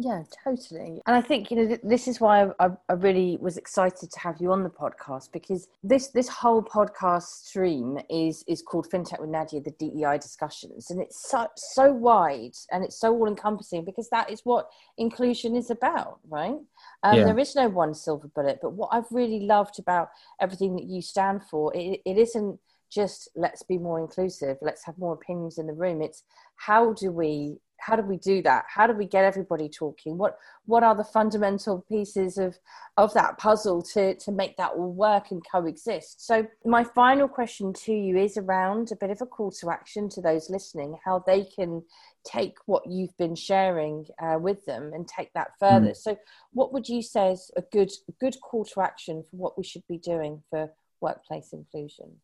Yeah, 0.01 0.23
totally. 0.45 1.03
And 1.07 1.17
I 1.17 1.21
think 1.21 1.51
you 1.51 1.57
know 1.57 1.67
th- 1.67 1.81
this 1.83 2.07
is 2.07 2.21
why 2.21 2.49
I, 2.61 2.69
I, 2.89 2.93
really 2.93 3.37
was 3.41 3.57
excited 3.57 4.13
to 4.13 4.21
have 4.21 4.37
you 4.41 4.53
on 4.53 4.63
the 4.63 4.71
podcast 4.71 5.33
because 5.33 5.67
this 5.83 6.07
this 6.09 6.29
whole 6.29 6.63
podcast 6.63 7.47
stream 7.47 7.99
is 8.09 8.45
is 8.47 8.63
called 8.63 8.89
FinTech 8.89 9.21
with 9.21 9.31
Nadia, 9.31 9.61
the 9.61 9.73
DEI 9.73 10.17
discussions, 10.19 10.93
and 10.93 11.01
it's 11.01 11.29
so 11.29 11.49
so 11.57 11.93
wide 11.93 12.55
and 12.71 12.85
it's 12.85 13.01
so 13.01 13.13
all 13.13 13.27
encompassing 13.27 13.85
because 13.85 14.09
that 14.11 14.31
is 14.31 14.43
what 14.45 14.71
inclusion 14.99 15.57
is 15.57 15.69
about, 15.69 16.21
right? 16.29 16.59
Um, 17.03 17.19
yeah. 17.19 17.25
There 17.25 17.39
is 17.41 17.57
no 17.57 17.69
one 17.69 17.93
silver 17.93 18.29
bullet, 18.29 18.61
but 18.63 18.75
what 18.75 18.91
I've 18.93 19.11
really 19.11 19.41
loved 19.41 19.81
about 19.81 20.11
everything 20.41 20.77
that 20.77 20.85
you 20.85 21.03
stand 21.03 21.43
for, 21.51 21.75
it, 21.75 22.01
it 22.07 22.17
isn't 22.17 22.61
just 22.89 23.29
let's 23.35 23.65
be 23.65 23.79
more 23.79 23.99
inclusive, 23.99 24.59
let's 24.63 24.85
have 24.85 24.97
more 24.97 25.15
opinions 25.15 25.59
in 25.59 25.67
the 25.67 25.73
room. 25.73 26.03
It's 26.03 26.23
how 26.55 26.93
do 26.93 27.11
we 27.11 27.59
how 27.79 27.97
do 27.97 28.03
we 28.03 28.17
do 28.17 28.43
that? 28.43 28.65
How 28.69 28.87
do 28.87 28.93
we 28.93 29.07
get 29.07 29.25
everybody 29.25 29.69
talking? 29.69 30.19
What 30.19 30.39
what 30.67 30.83
are 30.83 30.95
the 30.95 31.05
fundamental 31.05 31.85
pieces 31.89 32.37
of 32.37 32.59
of 32.97 33.15
that 33.15 33.39
puzzle 33.39 33.83
to 33.95 34.15
to 34.17 34.33
make 34.33 34.57
that 34.57 34.73
all 34.73 34.93
work 34.93 35.31
and 35.31 35.43
coexist? 35.51 36.27
So 36.27 36.47
my 36.65 36.85
final 36.85 37.29
question 37.29 37.73
to 37.85 37.93
you 37.93 38.17
is 38.17 38.37
around 38.37 38.91
a 38.93 38.97
bit 38.97 39.11
of 39.11 39.21
a 39.23 39.27
call 39.27 39.51
to 39.53 39.71
action 39.71 40.09
to 40.11 40.21
those 40.21 40.51
listening 40.51 40.99
how 41.05 41.23
they 41.27 41.45
can 41.45 41.83
take 42.25 42.57
what 42.67 42.83
you've 42.87 43.17
been 43.17 43.35
sharing 43.35 44.07
uh, 44.21 44.39
with 44.39 44.65
them 44.67 44.93
and 44.93 45.07
take 45.09 45.33
that 45.33 45.53
further. 45.59 45.91
Mm. 45.91 45.97
so 45.97 46.19
what 46.53 46.73
would 46.73 46.89
you 46.89 47.01
say 47.01 47.33
is 47.33 47.51
a 47.57 47.63
good 47.63 47.93
good 48.21 48.37
call 48.41 48.65
to 48.65 48.81
action 48.81 49.23
for 49.23 49.37
what 49.37 49.57
we 49.57 49.65
should 49.65 49.87
be 49.89 49.99
doing 49.99 50.43
for 50.51 50.71
workplace 51.01 51.53
inclusion? 51.53 52.17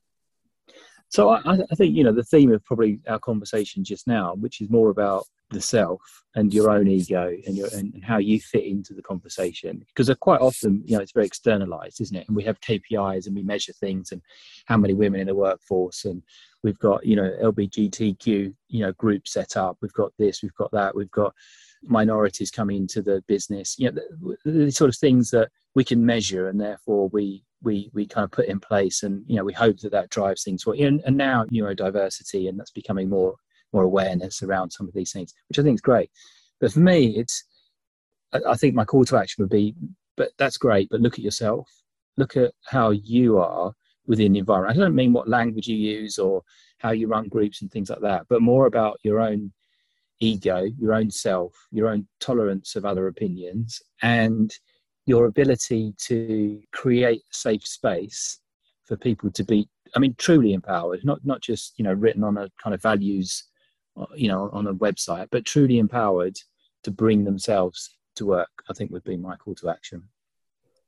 So 1.15 1.29
I, 1.31 1.41
I, 1.47 1.75
think 1.77 1.95
you 1.95 2.03
know 2.03 2.13
the 2.13 2.25
theme 2.25 2.53
of 2.53 2.65
probably 2.65 2.99
our 3.07 3.21
conversation 3.21 3.85
just 3.85 4.09
now, 4.09 4.35
which 4.35 4.61
is 4.61 4.69
more 4.69 4.91
about 4.91 5.27
the 5.55 5.61
self 5.61 6.01
and 6.35 6.53
your 6.53 6.71
own 6.71 6.89
ego 6.89 7.35
and 7.47 7.57
your 7.57 7.69
and, 7.73 8.03
how 8.05 8.19
you 8.19 8.41
fit 8.41 8.65
into 8.65 8.93
the 8.93 9.03
conversation. 9.03 9.79
Because 9.79 10.15
quite 10.21 10.41
often, 10.41 10.83
you 10.85 10.97
know, 10.97 11.03
it's 11.03 11.13
very 11.13 11.27
externalized, 11.27 12.01
isn't 12.01 12.17
it? 12.17 12.27
And 12.29 12.37
we 12.37 12.45
have 12.45 12.61
KPIs 12.61 13.27
and 13.27 13.35
we 13.35 13.43
measure 13.43 13.73
things 13.73 14.13
and 14.13 14.21
how 14.67 14.77
many 14.77 14.95
women 14.95 15.21
in 15.21 15.27
the 15.27 15.35
workforce 15.35 16.05
and 16.05 16.23
we've 16.63 16.79
got 16.79 17.07
you 17.07 17.15
know 17.15 17.31
LBGTQ 17.43 18.55
you 18.69 18.81
know 18.81 18.93
group 18.93 19.29
set 19.29 19.57
up. 19.57 19.79
We've 19.81 19.93
got 19.93 20.13
this, 20.19 20.43
we've 20.43 20.55
got 20.55 20.73
that, 20.73 20.95
we've 20.95 21.11
got 21.11 21.35
minorities 21.83 22.51
coming 22.51 22.79
into 22.79 23.03
the 23.03 23.23
business. 23.29 23.79
You 23.79 23.93
know, 23.93 24.01
the, 24.45 24.51
the 24.51 24.71
sort 24.73 24.89
of 24.89 24.97
things 24.97 25.31
that 25.31 25.51
we 25.75 25.85
can 25.85 26.05
measure 26.05 26.49
and 26.49 26.61
therefore 26.61 27.09
we 27.09 27.45
we 27.63 27.91
we 27.93 28.07
kind 28.07 28.25
of 28.25 28.31
put 28.31 28.47
in 28.47 28.61
place 28.61 29.03
and 29.03 29.25
you 29.27 29.37
know 29.37 29.45
we 29.45 29.53
hope 29.53 29.79
that 29.79 29.93
that 29.93 30.11
drives 30.11 30.43
things 30.43 30.67
well 30.67 30.79
and, 30.79 31.03
and 31.05 31.17
now 31.17 31.45
neurodiversity 31.47 32.49
and 32.49 32.59
that's 32.59 32.71
becoming 32.71 33.09
more 33.09 33.35
more 33.75 33.83
awareness 33.83 34.43
around 34.43 34.71
some 34.71 34.89
of 34.89 34.95
these 34.95 35.13
things 35.13 35.35
which 35.49 35.59
i 35.59 35.63
think 35.63 35.75
is 35.75 35.81
great. 35.81 36.11
But 36.61 36.73
for 36.73 36.81
me 36.81 37.17
it's 37.17 37.45
i 38.47 38.55
think 38.55 38.75
my 38.75 38.85
call 38.85 39.05
to 39.07 39.17
action 39.17 39.43
would 39.43 39.51
be 39.51 39.75
but 40.17 40.31
that's 40.39 40.57
great 40.57 40.89
but 40.91 41.01
look 41.01 41.15
at 41.15 41.25
yourself. 41.25 41.69
Look 42.17 42.37
at 42.37 42.53
how 42.65 42.91
you 42.91 43.39
are 43.39 43.73
within 44.07 44.33
the 44.33 44.39
environment. 44.39 44.79
I 44.79 44.81
don't 44.81 44.95
mean 44.95 45.13
what 45.13 45.29
language 45.29 45.67
you 45.67 45.77
use 45.77 46.19
or 46.19 46.43
how 46.79 46.93
you 46.93 47.09
run 47.09 47.29
groups 47.29 47.63
and 47.63 47.71
things 47.71 47.91
like 47.91 48.01
that 48.01 48.27
but 48.29 48.43
more 48.43 48.67
about 48.67 48.99
your 49.03 49.21
own 49.21 49.53
ego 50.21 50.65
your 50.79 50.95
own 50.95 51.11
self 51.11 51.53
your 51.71 51.89
own 51.89 52.07
tolerance 52.21 52.77
of 52.77 52.85
other 52.85 53.09
opinions 53.09 53.81
and 54.03 54.55
your 55.07 55.27
ability 55.27 55.95
to 55.99 56.61
create 56.73 57.21
a 57.21 57.35
safe 57.35 57.67
space 57.67 58.39
for 58.85 58.97
people 58.97 59.31
to 59.31 59.45
be 59.45 59.69
i 59.97 59.99
mean 59.99 60.15
truly 60.19 60.53
empowered 60.53 61.05
not 61.05 61.19
not 61.25 61.41
just 61.41 61.75
you 61.79 61.85
know 61.85 61.93
written 61.93 62.23
on 62.23 62.37
a 62.37 62.49
kind 62.63 62.75
of 62.75 62.83
values 62.83 63.45
Uh, 63.97 64.07
you 64.17 64.29
know 64.29 64.51
on 64.53 64.67
a 64.67 64.75
website 64.75 65.29
but 65.31 65.45
truly 65.45 65.79
empowered 65.79 66.37
to 66.83 66.91
bring 66.91 67.25
themselves 67.25 67.97
to 68.17 68.27
work 68.27 68.51
i 68.69 68.73
think 68.73 68.91
would 68.91 69.05
be 69.05 69.17
my 69.17 69.37
call 69.37 69.55
to 69.55 69.69
action 69.69 70.03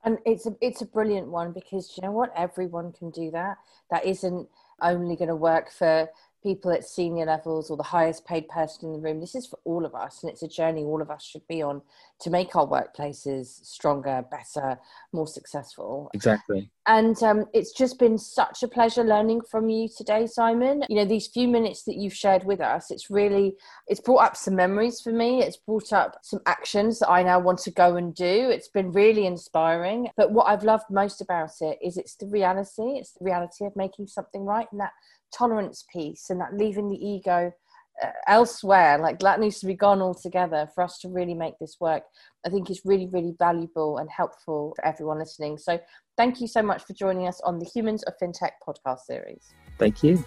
and 0.05 0.19
it's 0.27 0.47
a 0.47 0.57
it's 0.61 0.83
a 0.83 0.87
brilliant 0.87 1.29
one 1.29 1.53
because 1.53 1.93
you 1.97 2.03
know 2.03 2.11
what 2.11 2.33
everyone 2.37 2.93
can 2.93 3.11
do 3.11 3.31
that 3.31 3.59
that 3.91 4.05
isn't 4.05 4.49
only 4.83 5.17
going 5.17 5.29
to 5.29 5.37
work 5.37 5.71
for 5.71 6.09
people 6.47 6.71
at 6.71 6.85
senior 6.85 7.27
levels 7.27 7.71
or 7.71 7.77
the 7.77 7.83
highest 7.83 8.25
paid 8.25 8.49
person 8.49 8.89
in 8.89 8.93
the 8.93 9.01
room. 9.01 9.19
This 9.19 9.35
is 9.35 9.47
for 9.47 9.59
all 9.65 9.85
of 9.85 9.97
us, 9.97 10.23
and 10.23 10.31
it's 10.31 10.45
a 10.45 10.49
journey 10.49 10.85
all 10.85 11.03
of 11.03 11.11
us 11.11 11.25
should 11.25 11.47
be 11.49 11.61
on 11.61 11.83
to 12.21 12.31
make 12.31 12.55
our 12.55 12.67
workplaces 12.67 13.65
stronger, 13.67 14.25
better, 14.31 14.79
more 15.13 15.27
successful. 15.27 16.09
Exactly. 16.15 16.71
And 16.89 17.21
um, 17.25 17.47
it's 17.53 17.73
just 17.73 17.99
been 17.99 18.17
such 18.17 18.63
a 18.63 18.69
pleasure 18.69 19.03
learning 19.03 19.41
from 19.51 19.69
you 19.69 19.89
today, 19.89 20.27
Simon. 20.29 20.85
You 20.89 20.97
know, 20.97 21.05
these 21.05 21.27
few 21.27 21.49
minutes 21.49 21.83
that 21.85 21.97
you've 21.97 22.15
shared 22.15 22.45
with 22.45 22.61
us, 22.61 22.93
it's 22.93 23.11
really 23.11 23.57
it's 23.89 24.01
brought 24.01 24.25
up 24.25 24.37
some 24.37 24.55
memories 24.55 25.01
for 25.01 25.13
me. 25.13 25.43
It's 25.43 25.57
brought 25.57 25.93
up 25.93 26.19
some 26.23 26.41
actions 26.47 27.01
that 27.01 27.11
I 27.11 27.25
now 27.25 27.41
want 27.41 27.59
to 27.61 27.73
go 27.73 27.97
and 27.97 28.15
do. 28.15 28.51
It's 28.51 28.69
been 28.69 28.93
really 28.93 29.27
inspiring. 29.27 30.11
But 30.17 30.31
what 30.31 30.45
I've 30.45 30.63
loved 30.63 30.85
most 30.89 31.21
about 31.21 31.51
it 31.61 31.79
is 31.83 31.97
it's 31.97 32.15
the 32.15 32.27
reality. 32.27 32.99
It's 32.99 33.13
the 33.13 33.25
reality 33.25 33.67
of 33.67 33.75
making 33.75 34.07
something 34.07 34.45
right, 34.45 34.69
and 34.71 34.81
that 34.81 34.93
tolerance 35.33 35.85
piece 35.93 36.31
and 36.31 36.41
that 36.41 36.55
leaving 36.55 36.89
the 36.89 37.05
ego 37.05 37.53
uh, 38.03 38.11
elsewhere 38.29 38.99
like 38.99 39.19
that 39.21 39.41
needs 39.41 39.59
to 39.59 39.67
be 39.67 39.75
gone 39.75 40.03
altogether 40.03 40.69
for 40.75 40.85
us 40.85 40.99
to 40.99 41.09
really 41.09 41.35
make 41.35 41.59
this 41.59 41.77
work 41.81 42.03
i 42.45 42.49
think 42.49 42.71
is 42.71 42.83
really 42.85 43.07
really 43.07 43.35
valuable 43.39 43.99
and 43.99 44.11
helpful 44.11 44.75
for 44.77 44.85
everyone 44.85 45.19
listening 45.19 45.57
so 45.57 45.79
thank 46.17 46.41
you 46.41 46.47
so 46.47 46.63
much 46.63 46.83
for 46.85 46.93
joining 46.93 47.27
us 47.27 47.41
on 47.43 47.59
the 47.59 47.67
humans 47.67 48.03
of 48.05 48.15
fintech 48.21 48.53
podcast 48.67 49.01
series. 49.01 49.53
Thank 49.79 50.03
you 50.03 50.25